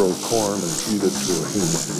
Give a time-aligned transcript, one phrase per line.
[0.00, 1.99] grow corn and feed it to a human.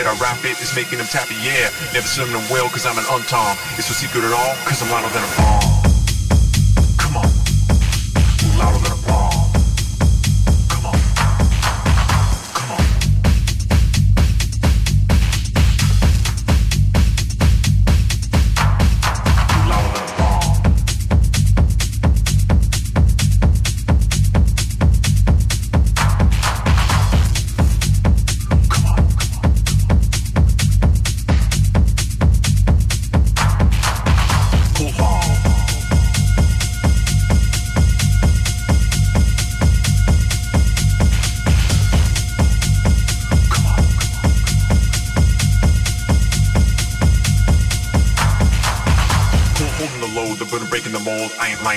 [0.00, 1.68] That I rap it, it is making them tappy, yeah.
[1.92, 3.52] Never slim them well, cause I'm an untom.
[3.78, 5.59] It's no secret at all, cause I'm louder than a bomb.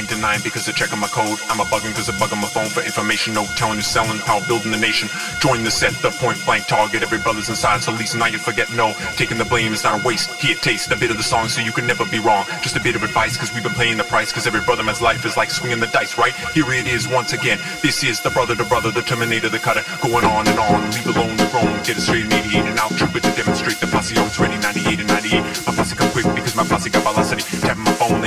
[0.04, 1.40] Lying, denying because they're checking my code.
[1.50, 3.34] I'm a bugging because I bug on my phone for information.
[3.34, 5.10] No telling who's selling, power building the nation.
[5.40, 7.04] Join the set, the point blank target.
[7.04, 8.94] Every brother's inside, so at least now you forget no.
[9.16, 10.32] Taking the blame is not a waste.
[10.42, 12.46] Here, taste a bit of the song so you can never be wrong.
[12.62, 14.32] Just a bit of advice because we've been paying the price.
[14.32, 16.34] Because every brother man's life is like swinging the dice, right?
[16.54, 17.60] Here it is once again.
[17.82, 19.84] This is the brother to brother, the terminator, the cutter.
[20.02, 21.74] Going on and on, leave alone the wrong.
[21.84, 22.92] Get it straight, mediate and out.
[22.98, 25.42] Trooper to demonstrate the posse oh, always ready, 98 and 98.
[25.68, 27.44] My posse come quick because my posse got velocity.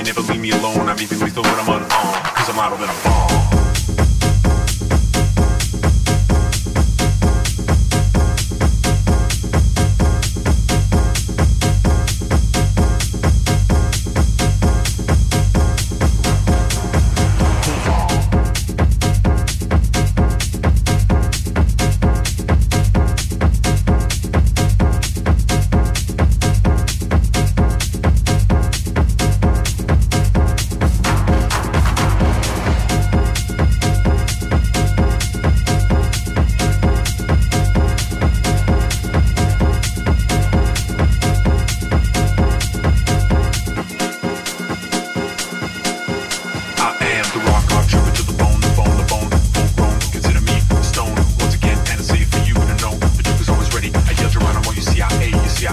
[0.07, 0.89] Never leave me alone.
[0.89, 1.91] I'm even lethal when I'm unarmed.
[1.91, 3.46] Cause I'm louder than a bomb.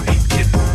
[0.06, 0.73] keep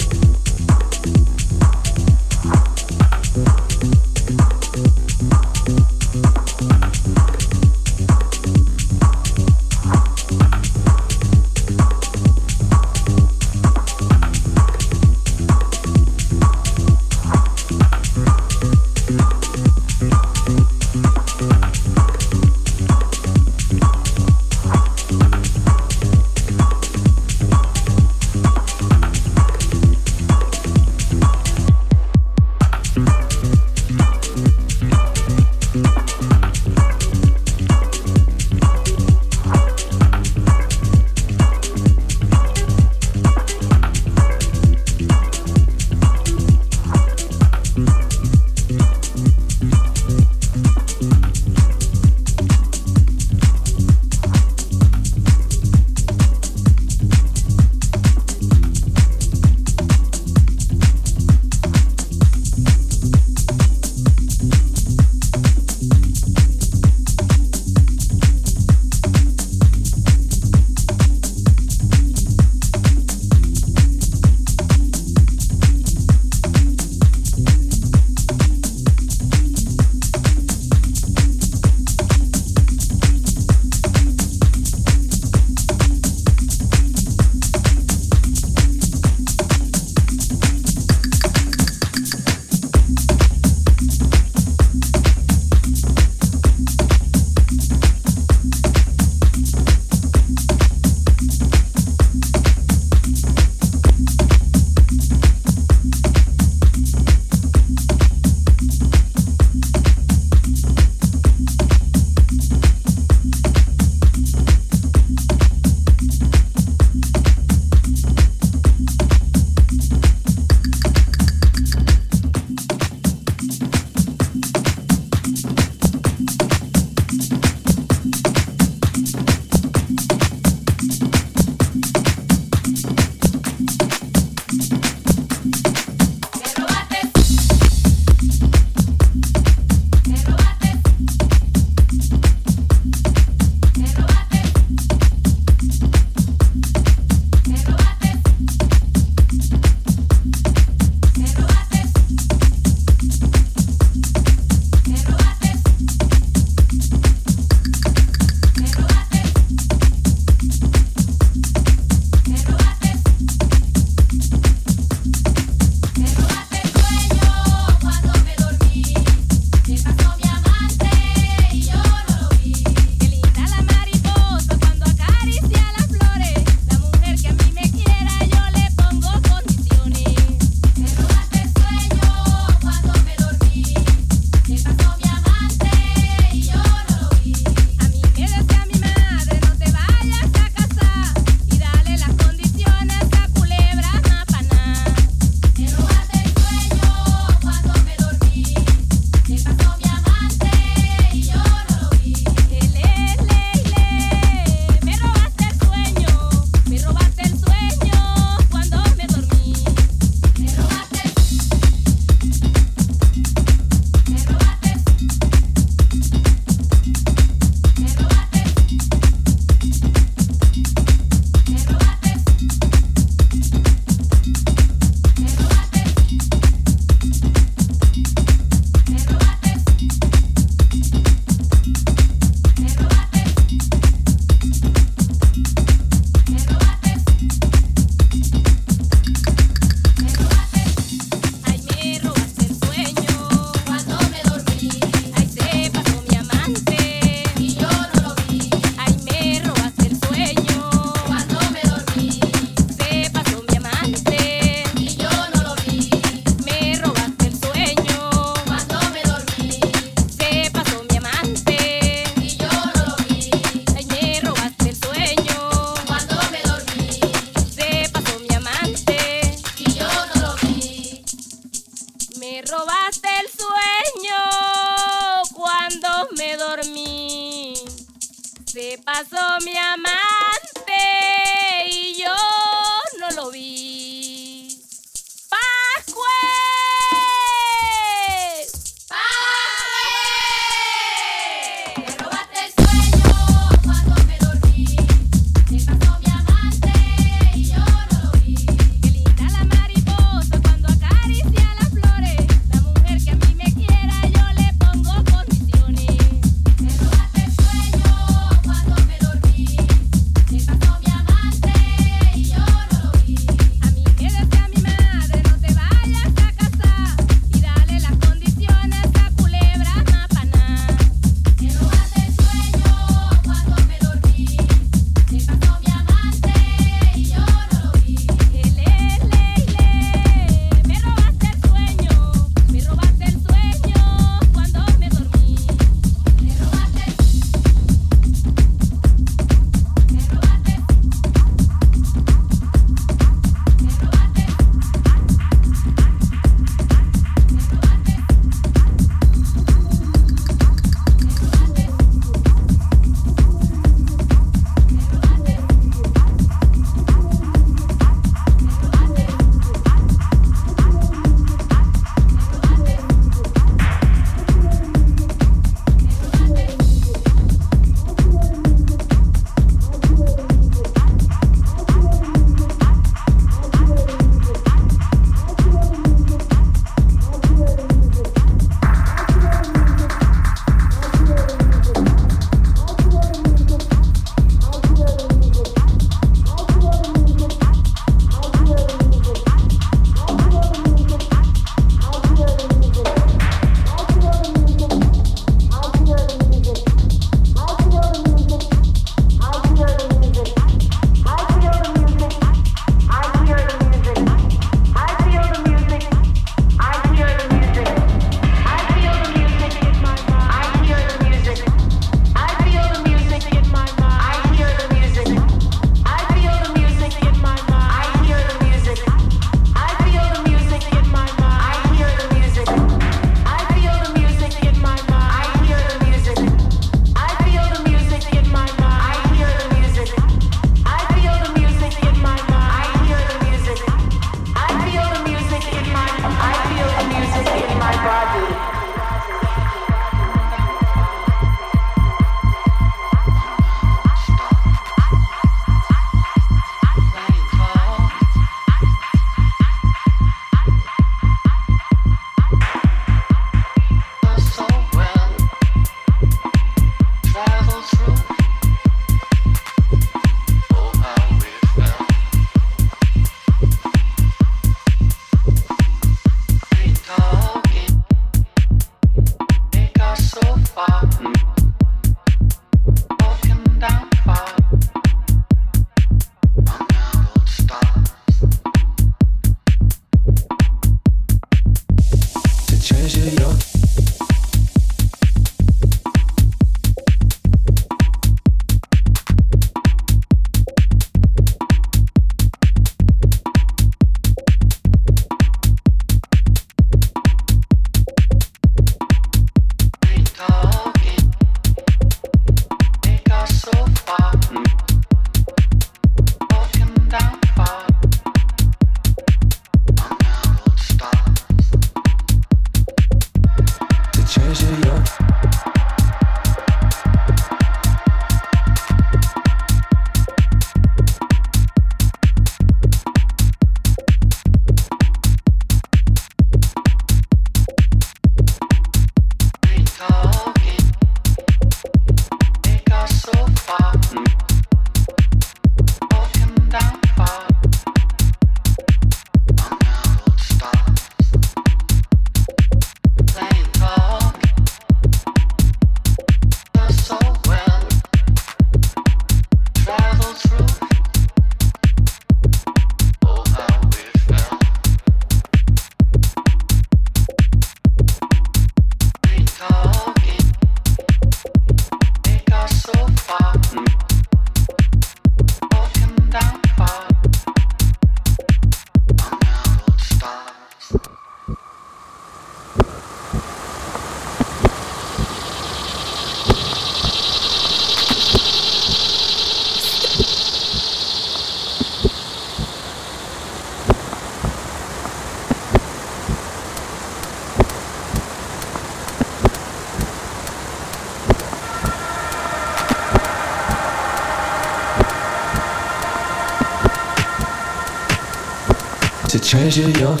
[599.51, 600.00] 只有